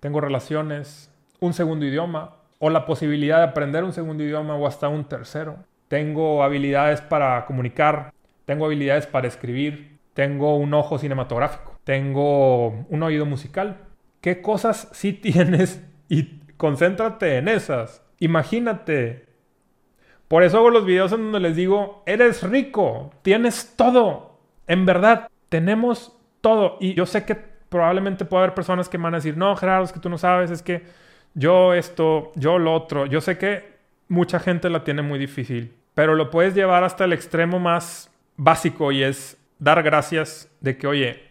tengo 0.00 0.20
relaciones, 0.20 1.10
un 1.40 1.52
segundo 1.52 1.84
idioma. 1.84 2.36
O 2.58 2.70
la 2.70 2.86
posibilidad 2.86 3.38
de 3.38 3.44
aprender 3.44 3.84
un 3.84 3.92
segundo 3.92 4.24
idioma 4.24 4.54
o 4.56 4.66
hasta 4.66 4.88
un 4.88 5.04
tercero. 5.04 5.58
Tengo 5.88 6.42
habilidades 6.42 7.02
para 7.02 7.44
comunicar, 7.44 8.14
tengo 8.46 8.64
habilidades 8.64 9.06
para 9.06 9.28
escribir, 9.28 9.98
tengo 10.14 10.56
un 10.56 10.72
ojo 10.72 10.96
cinematográfico, 10.96 11.78
tengo 11.84 12.68
un 12.88 13.02
oído 13.02 13.26
musical. 13.26 13.76
¿Qué 14.22 14.40
cosas 14.40 14.88
sí 14.92 15.12
tienes? 15.22 15.84
Y 16.08 16.40
concéntrate 16.56 17.36
en 17.36 17.48
esas 17.48 18.05
Imagínate. 18.18 19.26
Por 20.28 20.42
eso 20.42 20.58
hago 20.58 20.70
los 20.70 20.84
videos 20.84 21.12
en 21.12 21.22
donde 21.22 21.40
les 21.40 21.56
digo, 21.56 22.02
eres 22.06 22.42
rico, 22.42 23.12
tienes 23.22 23.74
todo. 23.76 24.38
En 24.66 24.86
verdad, 24.86 25.28
tenemos 25.48 26.16
todo. 26.40 26.78
Y 26.80 26.94
yo 26.94 27.06
sé 27.06 27.24
que 27.24 27.34
probablemente 27.34 28.24
puede 28.24 28.44
haber 28.44 28.54
personas 28.54 28.88
que 28.88 28.98
van 28.98 29.14
a 29.14 29.18
decir, 29.18 29.36
no, 29.36 29.54
Gerardo, 29.56 29.84
es 29.84 29.92
que 29.92 30.00
tú 30.00 30.08
no 30.08 30.18
sabes, 30.18 30.50
es 30.50 30.62
que 30.62 30.82
yo 31.34 31.74
esto, 31.74 32.32
yo 32.34 32.58
lo 32.58 32.74
otro. 32.74 33.06
Yo 33.06 33.20
sé 33.20 33.38
que 33.38 33.76
mucha 34.08 34.38
gente 34.40 34.70
la 34.70 34.84
tiene 34.84 35.02
muy 35.02 35.18
difícil, 35.18 35.74
pero 35.94 36.14
lo 36.14 36.30
puedes 36.30 36.54
llevar 36.54 36.84
hasta 36.84 37.04
el 37.04 37.12
extremo 37.12 37.58
más 37.60 38.10
básico 38.36 38.92
y 38.92 39.02
es 39.02 39.36
dar 39.58 39.82
gracias 39.82 40.50
de 40.60 40.76
que, 40.76 40.86
oye, 40.86 41.22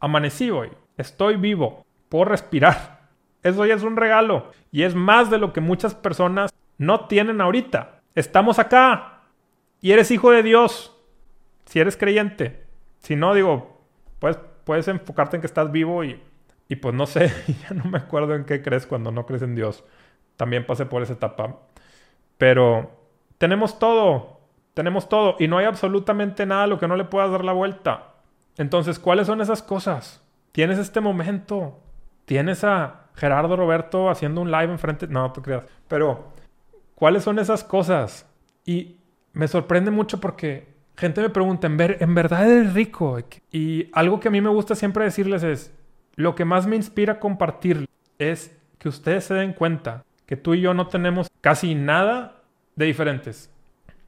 amanecí 0.00 0.50
hoy, 0.50 0.70
estoy 0.96 1.36
vivo, 1.36 1.84
puedo 2.08 2.26
respirar. 2.26 2.97
Eso 3.42 3.64
ya 3.66 3.74
es 3.74 3.82
un 3.82 3.96
regalo. 3.96 4.50
Y 4.72 4.82
es 4.82 4.94
más 4.94 5.30
de 5.30 5.38
lo 5.38 5.52
que 5.52 5.60
muchas 5.60 5.94
personas 5.94 6.52
no 6.76 7.06
tienen 7.06 7.40
ahorita. 7.40 8.00
Estamos 8.14 8.58
acá. 8.58 9.20
Y 9.80 9.92
eres 9.92 10.10
hijo 10.10 10.30
de 10.30 10.42
Dios. 10.42 10.96
Si 11.66 11.80
eres 11.80 11.96
creyente. 11.96 12.64
Si 12.98 13.16
no, 13.16 13.34
digo, 13.34 13.80
pues 14.18 14.38
puedes 14.64 14.88
enfocarte 14.88 15.36
en 15.36 15.40
que 15.40 15.46
estás 15.46 15.70
vivo 15.70 16.04
y, 16.04 16.20
y 16.68 16.76
pues 16.76 16.94
no 16.94 17.06
sé, 17.06 17.32
ya 17.68 17.74
no 17.74 17.84
me 17.84 17.98
acuerdo 17.98 18.34
en 18.34 18.44
qué 18.44 18.62
crees 18.62 18.86
cuando 18.86 19.10
no 19.10 19.26
crees 19.26 19.42
en 19.42 19.54
Dios. 19.54 19.84
También 20.36 20.66
pasé 20.66 20.86
por 20.86 21.02
esa 21.02 21.14
etapa. 21.14 21.60
Pero 22.38 22.90
tenemos 23.38 23.78
todo. 23.78 24.40
Tenemos 24.74 25.08
todo. 25.08 25.36
Y 25.38 25.48
no 25.48 25.58
hay 25.58 25.66
absolutamente 25.66 26.46
nada 26.46 26.64
a 26.64 26.66
lo 26.66 26.78
que 26.78 26.88
no 26.88 26.96
le 26.96 27.04
puedas 27.04 27.30
dar 27.30 27.44
la 27.44 27.52
vuelta. 27.52 28.14
Entonces, 28.56 28.98
¿cuáles 28.98 29.26
son 29.26 29.40
esas 29.40 29.62
cosas? 29.62 30.22
Tienes 30.52 30.78
este 30.78 31.00
momento. 31.00 31.80
Tienes 32.24 32.64
a 32.64 33.07
Gerardo 33.18 33.56
Roberto 33.56 34.08
haciendo 34.08 34.40
un 34.40 34.50
live 34.50 34.72
enfrente. 34.72 35.08
No, 35.08 35.32
tú 35.32 35.42
creas. 35.42 35.64
Pero, 35.88 36.32
¿cuáles 36.94 37.24
son 37.24 37.38
esas 37.38 37.64
cosas? 37.64 38.26
Y 38.64 38.96
me 39.32 39.48
sorprende 39.48 39.90
mucho 39.90 40.20
porque 40.20 40.68
gente 40.96 41.20
me 41.20 41.30
pregunta, 41.30 41.66
¿en, 41.66 41.76
ver, 41.76 41.98
¿en 42.00 42.14
verdad 42.14 42.50
eres 42.50 42.74
rico? 42.74 43.18
Y 43.50 43.90
algo 43.92 44.20
que 44.20 44.28
a 44.28 44.30
mí 44.30 44.40
me 44.40 44.48
gusta 44.48 44.74
siempre 44.74 45.04
decirles 45.04 45.42
es, 45.42 45.74
lo 46.14 46.34
que 46.34 46.44
más 46.44 46.66
me 46.66 46.76
inspira 46.76 47.14
a 47.14 47.20
compartir 47.20 47.88
es 48.18 48.56
que 48.78 48.88
ustedes 48.88 49.24
se 49.24 49.34
den 49.34 49.52
cuenta 49.52 50.04
que 50.26 50.36
tú 50.36 50.54
y 50.54 50.60
yo 50.60 50.74
no 50.74 50.88
tenemos 50.88 51.28
casi 51.40 51.74
nada 51.74 52.42
de 52.76 52.86
diferentes. 52.86 53.50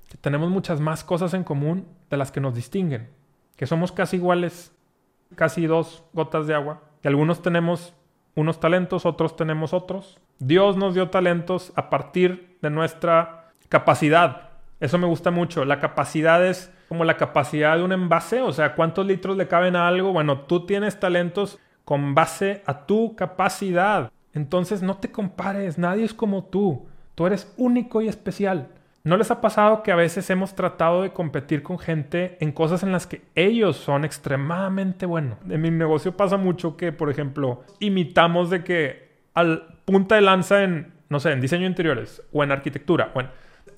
Que 0.08 0.18
tenemos 0.18 0.50
muchas 0.50 0.80
más 0.80 1.04
cosas 1.04 1.34
en 1.34 1.44
común 1.44 1.86
de 2.10 2.16
las 2.16 2.30
que 2.30 2.40
nos 2.40 2.54
distinguen. 2.54 3.08
Que 3.56 3.66
somos 3.66 3.92
casi 3.92 4.16
iguales, 4.16 4.72
casi 5.34 5.66
dos 5.66 6.04
gotas 6.12 6.46
de 6.46 6.54
agua. 6.54 6.82
Que 7.02 7.08
algunos 7.08 7.42
tenemos 7.42 7.94
unos 8.34 8.60
talentos, 8.60 9.06
otros 9.06 9.36
tenemos 9.36 9.72
otros. 9.72 10.18
Dios 10.38 10.76
nos 10.76 10.94
dio 10.94 11.10
talentos 11.10 11.72
a 11.76 11.90
partir 11.90 12.56
de 12.62 12.70
nuestra 12.70 13.52
capacidad. 13.68 14.50
Eso 14.80 14.98
me 14.98 15.06
gusta 15.06 15.30
mucho. 15.30 15.64
La 15.64 15.78
capacidad 15.78 16.44
es 16.44 16.72
como 16.88 17.04
la 17.04 17.16
capacidad 17.16 17.76
de 17.76 17.84
un 17.84 17.92
envase, 17.92 18.40
o 18.40 18.52
sea, 18.52 18.74
cuántos 18.74 19.06
litros 19.06 19.36
le 19.36 19.46
caben 19.46 19.76
a 19.76 19.86
algo. 19.86 20.12
Bueno, 20.12 20.40
tú 20.40 20.66
tienes 20.66 20.98
talentos 20.98 21.58
con 21.84 22.14
base 22.14 22.62
a 22.66 22.86
tu 22.86 23.14
capacidad. 23.14 24.10
Entonces 24.32 24.82
no 24.82 24.96
te 24.96 25.10
compares, 25.10 25.78
nadie 25.78 26.04
es 26.04 26.14
como 26.14 26.44
tú. 26.44 26.86
Tú 27.14 27.26
eres 27.26 27.52
único 27.56 28.00
y 28.00 28.08
especial. 28.08 28.68
¿No 29.02 29.16
les 29.16 29.30
ha 29.30 29.40
pasado 29.40 29.82
que 29.82 29.92
a 29.92 29.96
veces 29.96 30.28
hemos 30.28 30.54
tratado 30.54 31.02
de 31.02 31.12
competir 31.12 31.62
con 31.62 31.78
gente 31.78 32.36
en 32.40 32.52
cosas 32.52 32.82
en 32.82 32.92
las 32.92 33.06
que 33.06 33.22
ellos 33.34 33.76
son 33.76 34.04
extremadamente 34.04 35.06
buenos? 35.06 35.38
En 35.48 35.62
mi 35.62 35.70
negocio 35.70 36.16
pasa 36.16 36.36
mucho 36.36 36.76
que, 36.76 36.92
por 36.92 37.10
ejemplo, 37.10 37.64
imitamos 37.78 38.50
de 38.50 38.62
que 38.62 39.10
al 39.32 39.78
punta 39.86 40.16
de 40.16 40.20
lanza 40.20 40.62
en, 40.62 40.92
no 41.08 41.18
sé, 41.18 41.32
en 41.32 41.40
diseño 41.40 41.66
interiores 41.66 42.22
o 42.32 42.44
en 42.44 42.52
arquitectura, 42.52 43.10
bueno, 43.14 43.30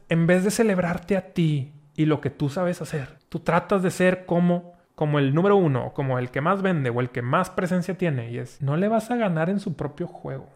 en 0.08 0.26
vez 0.26 0.42
de 0.42 0.50
celebrarte 0.50 1.16
a 1.16 1.32
ti 1.32 1.72
y 1.94 2.06
lo 2.06 2.20
que 2.20 2.30
tú 2.30 2.48
sabes 2.48 2.82
hacer, 2.82 3.18
tú 3.28 3.38
tratas 3.38 3.82
de 3.82 3.90
ser 3.90 4.26
como 4.26 4.72
como 4.94 5.18
el 5.18 5.34
número 5.34 5.56
uno, 5.56 5.92
como 5.94 6.18
el 6.18 6.30
que 6.30 6.40
más 6.40 6.62
vende 6.62 6.90
o 6.90 7.00
el 7.00 7.10
que 7.10 7.22
más 7.22 7.50
presencia 7.50 7.96
tiene. 7.96 8.30
Y 8.30 8.38
es, 8.38 8.60
no 8.60 8.76
le 8.76 8.88
vas 8.88 9.10
a 9.10 9.16
ganar 9.16 9.50
en 9.50 9.58
su 9.58 9.74
propio 9.74 10.06
juego. 10.06 10.48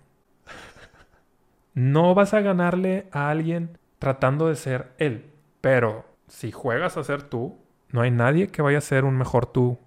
no 1.74 2.14
vas 2.14 2.34
a 2.34 2.40
ganarle 2.42 3.08
a 3.10 3.30
alguien 3.30 3.78
tratando 3.98 4.48
de 4.48 4.56
ser 4.56 4.92
él. 4.98 5.30
Pero 5.60 6.04
si 6.28 6.52
juegas 6.52 6.96
a 6.96 7.04
ser 7.04 7.22
tú, 7.22 7.56
no 7.90 8.00
hay 8.00 8.10
nadie 8.10 8.48
que 8.48 8.62
vaya 8.62 8.78
a 8.78 8.82
ser 8.82 9.04
un 9.04 9.16
mejor 9.16 9.46
tú 9.46 9.78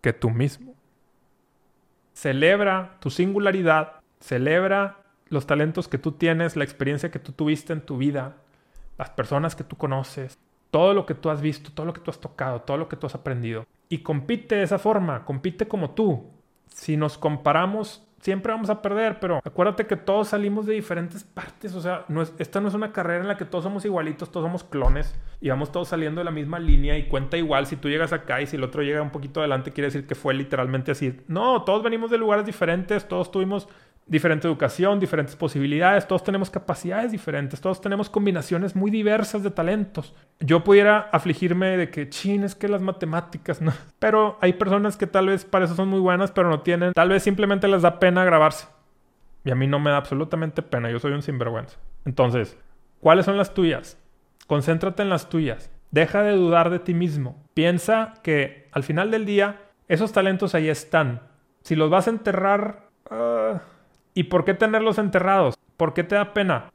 que 0.00 0.12
tú 0.12 0.30
mismo. 0.30 0.74
Celebra 2.12 2.96
tu 3.00 3.10
singularidad, 3.10 4.00
celebra 4.20 4.98
los 5.28 5.46
talentos 5.46 5.88
que 5.88 5.98
tú 5.98 6.12
tienes, 6.12 6.56
la 6.56 6.64
experiencia 6.64 7.10
que 7.10 7.18
tú 7.18 7.32
tuviste 7.32 7.72
en 7.72 7.80
tu 7.80 7.96
vida, 7.96 8.36
las 8.98 9.10
personas 9.10 9.54
que 9.54 9.64
tú 9.64 9.76
conoces, 9.76 10.38
todo 10.70 10.92
lo 10.92 11.06
que 11.06 11.14
tú 11.14 11.30
has 11.30 11.40
visto, 11.40 11.72
todo 11.72 11.86
lo 11.86 11.92
que 11.92 12.00
tú 12.00 12.10
has 12.10 12.20
tocado, 12.20 12.62
todo 12.62 12.76
lo 12.76 12.88
que 12.88 12.96
tú 12.96 13.06
has 13.06 13.14
aprendido. 13.14 13.66
Y 13.88 13.98
compite 13.98 14.56
de 14.56 14.62
esa 14.62 14.78
forma, 14.78 15.24
compite 15.24 15.66
como 15.66 15.90
tú. 15.90 16.30
Si 16.68 16.96
nos 16.96 17.18
comparamos, 17.18 18.06
siempre 18.20 18.52
vamos 18.52 18.70
a 18.70 18.82
perder, 18.82 19.18
pero 19.18 19.40
acuérdate 19.44 19.86
que 19.86 19.96
todos 19.96 20.28
salimos 20.28 20.66
de 20.66 20.74
diferentes 20.74 21.24
partes. 21.24 21.74
O 21.74 21.80
sea, 21.80 22.04
esta 22.38 22.60
no 22.60 22.68
es 22.68 22.74
una 22.74 22.92
carrera 22.92 23.22
en 23.22 23.28
la 23.28 23.36
que 23.36 23.44
todos 23.44 23.64
somos 23.64 23.84
igualitos, 23.84 24.30
todos 24.30 24.46
somos 24.46 24.62
clones 24.62 25.14
y 25.40 25.48
vamos 25.48 25.72
todos 25.72 25.88
saliendo 25.88 26.20
de 26.20 26.26
la 26.26 26.30
misma 26.30 26.58
línea 26.58 26.96
y 26.98 27.08
cuenta 27.08 27.36
igual. 27.36 27.66
Si 27.66 27.76
tú 27.76 27.88
llegas 27.88 28.12
acá 28.12 28.40
y 28.40 28.46
si 28.46 28.56
el 28.56 28.64
otro 28.64 28.82
llega 28.82 29.02
un 29.02 29.10
poquito 29.10 29.40
adelante, 29.40 29.72
quiere 29.72 29.86
decir 29.86 30.06
que 30.06 30.14
fue 30.14 30.34
literalmente 30.34 30.92
así. 30.92 31.18
No, 31.28 31.62
todos 31.64 31.82
venimos 31.82 32.10
de 32.10 32.18
lugares 32.18 32.44
diferentes, 32.44 33.08
todos 33.08 33.30
tuvimos 33.30 33.68
diferente 34.10 34.48
educación, 34.48 34.98
diferentes 34.98 35.36
posibilidades, 35.36 36.08
todos 36.08 36.24
tenemos 36.24 36.50
capacidades 36.50 37.12
diferentes, 37.12 37.60
todos 37.60 37.80
tenemos 37.80 38.10
combinaciones 38.10 38.74
muy 38.74 38.90
diversas 38.90 39.44
de 39.44 39.52
talentos. 39.52 40.14
Yo 40.40 40.64
pudiera 40.64 41.08
afligirme 41.12 41.76
de 41.76 41.90
que, 41.90 42.08
chin, 42.08 42.42
es 42.42 42.56
que 42.56 42.66
las 42.66 42.82
matemáticas, 42.82 43.62
no. 43.62 43.72
Pero 44.00 44.36
hay 44.40 44.54
personas 44.54 44.96
que 44.96 45.06
tal 45.06 45.28
vez 45.28 45.44
para 45.44 45.64
eso 45.64 45.76
son 45.76 45.88
muy 45.88 46.00
buenas, 46.00 46.32
pero 46.32 46.50
no 46.50 46.60
tienen, 46.62 46.92
tal 46.92 47.08
vez 47.08 47.22
simplemente 47.22 47.68
les 47.68 47.82
da 47.82 48.00
pena 48.00 48.24
grabarse. 48.24 48.66
Y 49.44 49.52
a 49.52 49.54
mí 49.54 49.68
no 49.68 49.78
me 49.78 49.90
da 49.90 49.98
absolutamente 49.98 50.60
pena, 50.60 50.90
yo 50.90 50.98
soy 50.98 51.12
un 51.12 51.22
sinvergüenza. 51.22 51.78
Entonces, 52.04 52.58
¿cuáles 52.98 53.26
son 53.26 53.36
las 53.36 53.54
tuyas? 53.54 53.96
Concéntrate 54.48 55.02
en 55.02 55.08
las 55.08 55.28
tuyas. 55.28 55.70
Deja 55.92 56.24
de 56.24 56.32
dudar 56.32 56.70
de 56.70 56.80
ti 56.80 56.94
mismo. 56.94 57.40
Piensa 57.54 58.14
que 58.24 58.68
al 58.72 58.82
final 58.82 59.12
del 59.12 59.24
día, 59.24 59.60
esos 59.86 60.10
talentos 60.10 60.56
ahí 60.56 60.68
están. 60.68 61.20
Si 61.62 61.76
los 61.76 61.90
vas 61.90 62.08
a 62.08 62.10
enterrar... 62.10 62.88
Ah, 63.08 63.60
¿Y 64.20 64.24
por 64.24 64.44
qué 64.44 64.52
tenerlos 64.52 64.98
enterrados? 64.98 65.58
¿Por 65.78 65.94
qué 65.94 66.04
te 66.04 66.14
da 66.14 66.34
pena? 66.34 66.70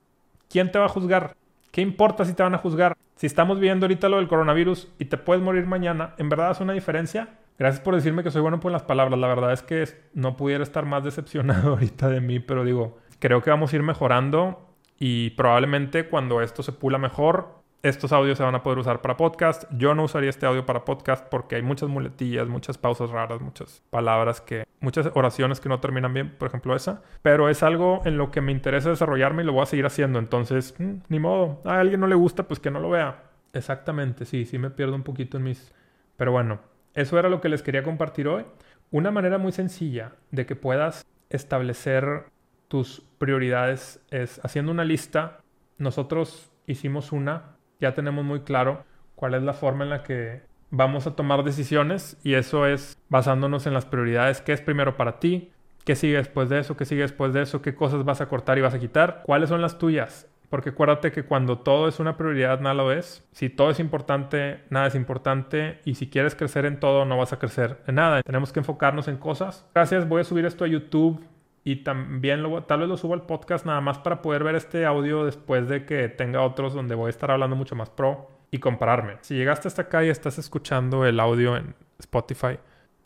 ¿Quién 0.49 0.71
te 0.71 0.79
va 0.79 0.85
a 0.85 0.89
juzgar? 0.89 1.35
¿Qué 1.69 1.81
importa 1.81 2.25
si 2.25 2.33
te 2.33 2.41
van 2.41 2.55
a 2.55 2.57
juzgar? 2.57 2.97
Si 3.17 3.27
estamos 3.27 3.59
viviendo 3.59 3.85
ahorita 3.85 4.09
lo 4.09 4.17
del 4.17 4.27
coronavirus 4.27 4.91
y 4.97 5.05
te 5.05 5.17
puedes 5.17 5.43
morir 5.43 5.67
mañana, 5.67 6.15
¿en 6.17 6.27
verdad 6.27 6.49
hace 6.49 6.63
una 6.63 6.73
diferencia? 6.73 7.35
Gracias 7.59 7.83
por 7.83 7.93
decirme 7.93 8.23
que 8.23 8.31
soy 8.31 8.41
bueno 8.41 8.59
por 8.59 8.71
las 8.71 8.81
palabras. 8.81 9.19
La 9.19 9.27
verdad 9.27 9.53
es 9.53 9.61
que 9.61 9.87
no 10.15 10.35
pudiera 10.35 10.63
estar 10.63 10.87
más 10.87 11.03
decepcionado 11.03 11.69
ahorita 11.73 12.09
de 12.09 12.19
mí, 12.19 12.39
pero 12.39 12.65
digo, 12.65 12.97
creo 13.19 13.43
que 13.43 13.51
vamos 13.51 13.71
a 13.71 13.75
ir 13.75 13.83
mejorando 13.83 14.67
y 14.97 15.29
probablemente 15.29 16.09
cuando 16.09 16.41
esto 16.41 16.63
se 16.63 16.71
pula 16.71 16.97
mejor, 16.97 17.61
estos 17.85 18.11
audios 18.11 18.39
se 18.39 18.43
van 18.43 18.55
a 18.55 18.63
poder 18.63 18.79
usar 18.79 18.99
para 19.01 19.15
podcast. 19.15 19.65
Yo 19.69 19.93
no 19.93 20.05
usaría 20.05 20.31
este 20.31 20.47
audio 20.47 20.65
para 20.65 20.85
podcast 20.85 21.23
porque 21.29 21.55
hay 21.55 21.61
muchas 21.61 21.87
muletillas, 21.87 22.47
muchas 22.47 22.79
pausas 22.79 23.11
raras, 23.11 23.41
muchas 23.41 23.83
palabras 23.91 24.41
que, 24.41 24.65
muchas 24.79 25.11
oraciones 25.13 25.59
que 25.59 25.69
no 25.69 25.79
terminan 25.79 26.11
bien, 26.11 26.35
por 26.35 26.47
ejemplo 26.47 26.75
esa. 26.75 27.03
Pero 27.21 27.47
es 27.47 27.61
algo 27.61 28.01
en 28.03 28.17
lo 28.17 28.31
que 28.31 28.41
me 28.41 28.51
interesa 28.51 28.89
desarrollarme 28.89 29.43
y 29.43 29.45
lo 29.45 29.53
voy 29.53 29.61
a 29.61 29.67
seguir 29.67 29.85
haciendo. 29.85 30.17
Entonces, 30.17 30.73
mm, 30.79 30.93
ni 31.09 31.19
modo. 31.19 31.61
A 31.63 31.79
alguien 31.79 31.99
no 31.99 32.07
le 32.07 32.15
gusta, 32.15 32.47
pues 32.47 32.59
que 32.59 32.71
no 32.71 32.79
lo 32.79 32.89
vea. 32.89 33.25
Exactamente, 33.53 34.25
sí, 34.25 34.45
sí 34.45 34.57
me 34.57 34.71
pierdo 34.71 34.95
un 34.95 35.03
poquito 35.03 35.37
en 35.37 35.43
mis... 35.43 35.71
Pero 36.17 36.31
bueno, 36.31 36.61
eso 36.95 37.19
era 37.19 37.29
lo 37.29 37.39
que 37.39 37.49
les 37.49 37.61
quería 37.61 37.83
compartir 37.83 38.27
hoy. 38.27 38.45
Una 38.89 39.11
manera 39.11 39.37
muy 39.37 39.51
sencilla 39.51 40.13
de 40.31 40.47
que 40.47 40.55
puedas 40.55 41.05
establecer 41.29 42.25
tus 42.67 43.01
prioridades 43.19 44.03
es 44.09 44.43
haciendo 44.43 44.71
una 44.71 44.85
lista. 44.85 45.41
Nosotros 45.77 46.51
hicimos 46.65 47.11
una 47.11 47.54
ya 47.79 47.93
tenemos 47.93 48.25
muy 48.25 48.41
claro 48.41 48.83
cuál 49.15 49.33
es 49.33 49.43
la 49.43 49.53
forma 49.53 49.83
en 49.83 49.89
la 49.89 50.03
que 50.03 50.41
vamos 50.71 51.07
a 51.07 51.15
tomar 51.15 51.43
decisiones 51.43 52.17
y 52.23 52.33
eso 52.33 52.65
es 52.65 52.97
basándonos 53.09 53.67
en 53.67 53.73
las 53.73 53.85
prioridades, 53.85 54.41
qué 54.41 54.53
es 54.53 54.61
primero 54.61 54.97
para 54.97 55.19
ti, 55.19 55.51
qué 55.85 55.95
sigue 55.95 56.17
después 56.17 56.49
de 56.49 56.59
eso, 56.59 56.75
qué 56.75 56.85
sigue 56.85 57.01
después 57.01 57.33
de 57.33 57.43
eso, 57.43 57.61
qué 57.61 57.75
cosas 57.75 58.03
vas 58.03 58.21
a 58.21 58.27
cortar 58.27 58.57
y 58.57 58.61
vas 58.61 58.73
a 58.73 58.79
quitar, 58.79 59.21
cuáles 59.25 59.49
son 59.49 59.61
las 59.61 59.77
tuyas. 59.77 60.27
Porque 60.49 60.69
acuérdate 60.69 61.11
que 61.11 61.23
cuando 61.23 61.57
todo 61.57 61.87
es 61.87 61.99
una 61.99 62.17
prioridad, 62.17 62.61
nada 62.61 62.75
lo 62.75 62.91
es. 62.91 63.27
Si 63.31 63.49
todo 63.49 63.71
es 63.71 63.79
importante, 63.79 64.61
nada 64.69 64.87
es 64.87 64.95
importante. 64.95 65.79
Y 65.85 65.95
si 65.95 66.07
quieres 66.07 66.35
crecer 66.35 66.65
en 66.65 66.79
todo, 66.79 67.03
no 67.03 67.17
vas 67.17 67.33
a 67.33 67.39
crecer 67.39 67.81
en 67.87 67.95
nada. 67.95 68.21
Tenemos 68.21 68.53
que 68.53 68.59
enfocarnos 68.59 69.07
en 69.07 69.17
cosas. 69.17 69.67
Gracias, 69.73 70.07
voy 70.07 70.21
a 70.21 70.23
subir 70.23 70.45
esto 70.45 70.63
a 70.63 70.67
YouTube 70.67 71.25
y 71.67 71.77
también 71.77 72.43
lo, 72.43 72.63
tal 72.63 72.81
vez 72.81 72.87
lo 72.87 72.95
subo 72.95 73.15
al 73.15 73.23
podcast 73.23 73.65
nada 73.65 73.81
más 73.81 73.97
para 73.97 74.21
poder 74.21 74.43
ver 74.43 74.53
este 74.53 74.85
audio 74.85 75.25
después 75.25 75.67
de 75.67 75.83
que 75.83 76.07
tenga 76.09 76.43
otros 76.43 76.75
donde 76.75 76.93
voy 76.93 77.07
a 77.07 77.09
estar 77.09 77.31
hablando 77.31 77.55
mucho 77.55 77.75
más 77.75 77.89
pro 77.89 78.29
y 78.51 78.59
compararme. 78.59 79.17
Si 79.21 79.33
llegaste 79.33 79.67
hasta 79.67 79.81
acá 79.81 80.05
y 80.05 80.09
estás 80.09 80.37
escuchando 80.37 81.05
el 81.05 81.19
audio 81.19 81.57
en 81.57 81.73
Spotify, 81.97 82.59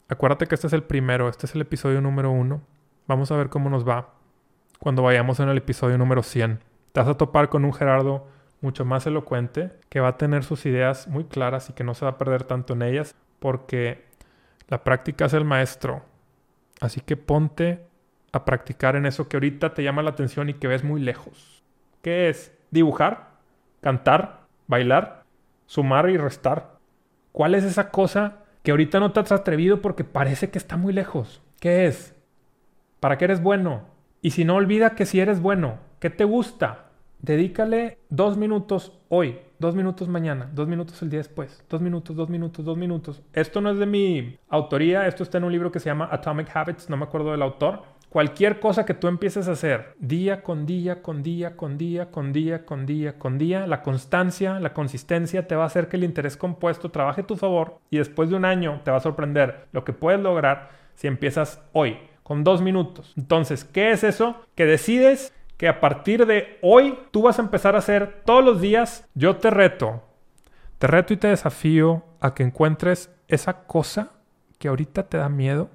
acuérdate 0.10 0.46
que 0.46 0.56
este 0.56 0.68
es 0.68 0.74
el 0.74 0.84
primero, 0.84 1.30
este 1.30 1.46
es 1.46 1.56
el 1.56 1.62
episodio 1.62 2.02
número 2.02 2.32
uno. 2.32 2.62
Vamos 3.08 3.32
a 3.32 3.38
ver 3.38 3.48
cómo 3.48 3.70
nos 3.70 3.88
va 3.88 4.14
cuando 4.78 5.04
vayamos 5.04 5.40
en 5.40 5.48
el 5.48 5.58
episodio 5.58 5.98
número 5.98 6.22
100. 6.22 6.60
Te 6.92 7.00
vas 7.00 7.10
a 7.10 7.18
topar 7.18 7.48
con 7.48 7.64
un 7.64 7.74
Gerardo 7.74 8.28
mucho 8.60 8.84
más 8.84 9.08
elocuente, 9.08 9.72
que 9.88 10.02
va 10.02 10.10
a 10.10 10.18
tener 10.18 10.44
sus 10.44 10.66
ideas 10.66 11.08
muy 11.08 11.24
claras 11.24 11.70
y 11.70 11.74
que 11.74 11.86
no 11.86 11.94
se 11.94 12.04
va 12.04 12.12
a 12.12 12.18
perder 12.18 12.44
tanto 12.44 12.74
en 12.74 12.82
ellas, 12.82 13.16
porque 13.40 14.06
la 14.68 14.84
práctica 14.84 15.26
es 15.26 15.34
el 15.34 15.46
maestro. 15.46 16.02
Así 16.82 17.00
que 17.00 17.16
ponte 17.16 17.89
a 18.32 18.46
practicar 18.46 18.96
en 18.96 19.06
eso 19.06 19.28
que 19.28 19.38
ahorita 19.38 19.74
te 19.74 19.84
llama 19.84 20.04
la 20.04 20.12
atención 20.12 20.50
y 20.50 20.54
que 20.54 20.68
ves 20.68 20.84
muy 20.84 21.02
lejos. 21.02 21.64
¿Qué 22.02 22.30
es? 22.30 22.56
Dibujar, 22.72 23.30
cantar, 23.82 24.42
bailar, 24.68 25.24
sumar 25.66 26.10
y 26.10 26.18
restar. 26.18 26.78
¿Cuál 27.32 27.56
es 27.56 27.64
esa 27.64 27.92
cosa 27.92 28.44
que 28.64 28.72
ahorita 28.72 29.00
no 29.00 29.12
te 29.12 29.20
has 29.20 29.32
atrevido 29.32 29.82
porque 29.82 30.04
parece 30.04 30.50
que 30.50 30.58
está 30.58 30.78
muy 30.78 30.94
lejos? 30.94 31.42
¿Qué 31.60 31.88
es? 31.88 32.16
¿Para 33.00 33.18
qué 33.18 33.26
eres 33.26 33.42
bueno? 33.42 33.84
Y 34.22 34.32
si 34.32 34.46
no 34.46 34.56
olvida 34.56 34.96
que 34.96 35.06
si 35.06 35.20
eres 35.20 35.42
bueno, 35.42 35.78
¿qué 36.00 36.10
te 36.10 36.24
gusta? 36.24 36.90
Dedícale 37.22 37.98
dos 38.10 38.38
minutos 38.38 38.98
hoy, 39.10 39.40
dos 39.60 39.76
minutos 39.76 40.08
mañana, 40.08 40.50
dos 40.54 40.70
minutos 40.70 41.02
el 41.02 41.10
día 41.10 41.20
después, 41.20 41.64
dos 41.70 41.82
minutos, 41.82 42.16
dos 42.16 42.30
minutos, 42.30 42.64
dos 42.64 42.78
minutos. 42.78 43.22
Esto 43.34 43.60
no 43.60 43.72
es 43.72 43.78
de 43.78 43.86
mi 43.86 44.38
autoría, 44.48 45.06
esto 45.06 45.24
está 45.24 45.38
en 45.38 45.44
un 45.44 45.52
libro 45.52 45.70
que 45.70 45.82
se 45.82 45.90
llama 45.90 46.08
Atomic 46.12 46.50
Habits, 46.56 46.90
no 46.90 46.96
me 46.96 47.04
acuerdo 47.04 47.32
del 47.32 47.42
autor, 47.42 47.84
Cualquier 48.10 48.60
cosa 48.60 48.88
que 48.88 48.96
tú 48.96 49.08
empieces 49.08 49.48
a 49.48 49.52
hacer 49.52 49.96
día 50.00 50.42
con 50.42 50.66
día, 50.66 51.04
con 51.04 51.22
día, 51.22 51.56
con 51.56 51.78
día, 51.78 52.10
con 52.10 52.34
día, 52.34 52.66
con 52.66 52.86
día, 52.88 53.20
con 53.20 53.38
día, 53.38 53.68
la 53.68 53.84
constancia, 53.84 54.60
la 54.60 54.74
consistencia 54.74 55.48
te 55.48 55.56
va 55.56 55.64
a 55.64 55.68
hacer 55.68 55.90
que 55.90 55.98
el 55.98 56.04
interés 56.04 56.36
compuesto 56.36 56.90
trabaje 56.90 57.22
a 57.22 57.28
tu 57.28 57.38
favor 57.38 57.80
y 57.92 58.00
después 58.00 58.32
de 58.32 58.36
un 58.36 58.46
año 58.46 58.82
te 58.84 58.90
va 58.90 58.98
a 58.98 59.02
sorprender 59.02 59.68
lo 59.74 59.84
que 59.84 59.94
puedes 59.94 60.20
lograr 60.20 60.72
si 60.96 61.06
empiezas 61.06 61.62
hoy, 61.72 62.00
con 62.24 62.44
dos 62.44 62.64
minutos. 62.64 63.14
Entonces, 63.16 63.64
¿qué 63.64 63.92
es 63.92 64.04
eso? 64.04 64.42
Que 64.56 64.66
decides 64.66 65.32
que 65.58 65.68
a 65.68 65.80
partir 65.80 66.26
de 66.26 66.58
hoy 66.64 66.98
tú 67.12 67.22
vas 67.22 67.38
a 67.38 67.44
empezar 67.44 67.76
a 67.76 67.80
hacer 67.80 68.24
todos 68.26 68.44
los 68.44 68.60
días. 68.60 69.08
Yo 69.14 69.36
te 69.36 69.52
reto, 69.52 70.02
te 70.80 70.88
reto 70.88 71.14
y 71.14 71.18
te 71.18 71.28
desafío 71.28 72.06
a 72.22 72.34
que 72.34 72.42
encuentres 72.42 73.14
esa 73.28 73.68
cosa 73.68 74.14
que 74.58 74.68
ahorita 74.68 75.10
te 75.10 75.18
da 75.18 75.30
miedo, 75.30 75.70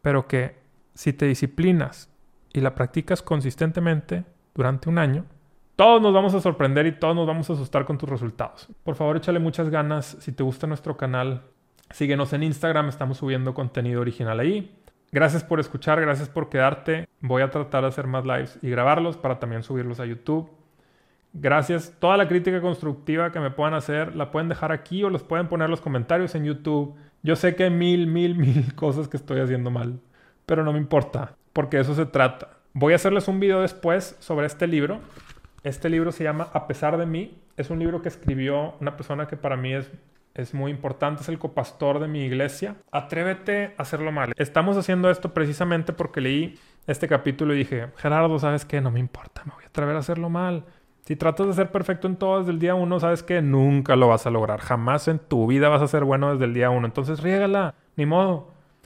pero 0.00 0.28
que 0.28 0.64
si 0.96 1.12
te 1.12 1.26
disciplinas 1.26 2.10
y 2.54 2.60
la 2.60 2.74
practicas 2.74 3.20
consistentemente 3.20 4.24
durante 4.54 4.88
un 4.88 4.96
año, 4.96 5.26
todos 5.76 6.00
nos 6.00 6.14
vamos 6.14 6.32
a 6.32 6.40
sorprender 6.40 6.86
y 6.86 6.92
todos 6.92 7.14
nos 7.14 7.26
vamos 7.26 7.50
a 7.50 7.52
asustar 7.52 7.84
con 7.84 7.98
tus 7.98 8.08
resultados. 8.08 8.68
Por 8.82 8.94
favor, 8.94 9.18
échale 9.18 9.38
muchas 9.38 9.68
ganas. 9.68 10.16
Si 10.20 10.32
te 10.32 10.42
gusta 10.42 10.66
nuestro 10.66 10.96
canal, 10.96 11.42
síguenos 11.90 12.32
en 12.32 12.44
Instagram, 12.44 12.88
estamos 12.88 13.18
subiendo 13.18 13.52
contenido 13.52 14.00
original 14.00 14.40
ahí. 14.40 14.74
Gracias 15.12 15.44
por 15.44 15.60
escuchar, 15.60 16.00
gracias 16.00 16.30
por 16.30 16.48
quedarte. 16.48 17.06
Voy 17.20 17.42
a 17.42 17.50
tratar 17.50 17.82
de 17.82 17.88
hacer 17.88 18.06
más 18.06 18.24
lives 18.24 18.58
y 18.62 18.70
grabarlos 18.70 19.18
para 19.18 19.38
también 19.38 19.62
subirlos 19.62 20.00
a 20.00 20.06
YouTube. 20.06 20.50
Gracias. 21.34 21.94
Toda 21.98 22.16
la 22.16 22.26
crítica 22.26 22.62
constructiva 22.62 23.32
que 23.32 23.40
me 23.40 23.50
puedan 23.50 23.74
hacer 23.74 24.16
la 24.16 24.30
pueden 24.30 24.48
dejar 24.48 24.72
aquí 24.72 25.04
o 25.04 25.10
los 25.10 25.22
pueden 25.22 25.48
poner 25.48 25.66
en 25.66 25.72
los 25.72 25.82
comentarios 25.82 26.34
en 26.34 26.44
YouTube. 26.44 26.94
Yo 27.22 27.36
sé 27.36 27.54
que 27.54 27.64
hay 27.64 27.70
mil, 27.70 28.06
mil, 28.06 28.34
mil 28.34 28.74
cosas 28.74 29.08
que 29.08 29.18
estoy 29.18 29.40
haciendo 29.40 29.70
mal 29.70 30.00
pero 30.46 30.64
no 30.64 30.72
me 30.72 30.78
importa, 30.78 31.36
porque 31.52 31.78
eso 31.78 31.94
se 31.94 32.06
trata. 32.06 32.48
Voy 32.72 32.92
a 32.92 32.96
hacerles 32.96 33.28
un 33.28 33.40
video 33.40 33.60
después 33.60 34.16
sobre 34.20 34.46
este 34.46 34.66
libro. 34.66 35.00
Este 35.64 35.90
libro 35.90 36.12
se 36.12 36.24
llama 36.24 36.48
A 36.52 36.66
pesar 36.66 36.96
de 36.96 37.06
mí. 37.06 37.42
Es 37.56 37.70
un 37.70 37.78
libro 37.78 38.02
que 38.02 38.08
escribió 38.08 38.74
una 38.80 38.96
persona 38.96 39.26
que 39.26 39.36
para 39.36 39.56
mí 39.56 39.74
es, 39.74 39.90
es 40.34 40.54
muy 40.54 40.70
importante, 40.70 41.22
es 41.22 41.28
el 41.28 41.38
copastor 41.38 41.98
de 41.98 42.08
mi 42.08 42.24
iglesia. 42.24 42.76
Atrévete 42.92 43.74
a 43.76 43.82
hacerlo 43.82 44.12
mal. 44.12 44.32
Estamos 44.36 44.76
haciendo 44.76 45.10
esto 45.10 45.34
precisamente 45.34 45.92
porque 45.92 46.20
leí 46.20 46.58
este 46.86 47.08
capítulo 47.08 47.54
y 47.54 47.58
dije, 47.58 47.88
Gerardo, 47.96 48.38
¿sabes 48.38 48.64
qué? 48.64 48.80
No 48.80 48.90
me 48.90 49.00
importa, 49.00 49.42
me 49.44 49.52
voy 49.54 49.64
a 49.64 49.68
atrever 49.68 49.96
a 49.96 50.00
hacerlo 50.00 50.28
mal. 50.28 50.64
Si 51.06 51.16
tratas 51.16 51.46
de 51.46 51.52
ser 51.54 51.70
perfecto 51.70 52.08
en 52.08 52.16
todo 52.16 52.40
desde 52.40 52.50
el 52.50 52.58
día 52.58 52.74
uno, 52.74 53.00
sabes 53.00 53.22
que 53.22 53.40
nunca 53.40 53.96
lo 53.96 54.08
vas 54.08 54.26
a 54.26 54.30
lograr. 54.30 54.60
Jamás 54.60 55.08
en 55.08 55.18
tu 55.18 55.46
vida 55.46 55.68
vas 55.68 55.80
a 55.80 55.88
ser 55.88 56.04
bueno 56.04 56.32
desde 56.32 56.44
el 56.44 56.52
día 56.52 56.68
uno. 56.68 56.86
Entonces 56.86 57.20
riégala, 57.20 57.74
ni 57.96 58.06
modo. 58.06 58.55